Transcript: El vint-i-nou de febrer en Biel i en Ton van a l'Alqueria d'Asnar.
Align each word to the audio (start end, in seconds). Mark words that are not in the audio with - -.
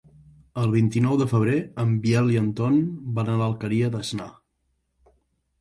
El 0.61 0.71
vint-i-nou 0.75 1.19
de 1.23 1.27
febrer 1.33 1.57
en 1.83 1.93
Biel 2.07 2.33
i 2.37 2.39
en 2.41 2.49
Ton 2.61 2.79
van 3.19 3.31
a 3.35 3.37
l'Alqueria 3.43 3.93
d'Asnar. 3.97 4.31